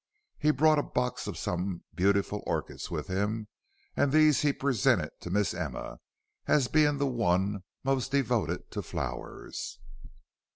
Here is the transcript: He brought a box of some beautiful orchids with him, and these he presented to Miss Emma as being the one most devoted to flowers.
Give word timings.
He 0.39 0.49
brought 0.49 0.79
a 0.79 0.81
box 0.81 1.27
of 1.27 1.37
some 1.37 1.83
beautiful 1.93 2.41
orchids 2.47 2.89
with 2.89 3.05
him, 3.05 3.47
and 3.95 4.11
these 4.11 4.41
he 4.41 4.51
presented 4.51 5.11
to 5.19 5.29
Miss 5.29 5.53
Emma 5.53 5.99
as 6.47 6.67
being 6.67 6.97
the 6.97 7.05
one 7.05 7.61
most 7.83 8.09
devoted 8.09 8.71
to 8.71 8.81
flowers. 8.81 9.77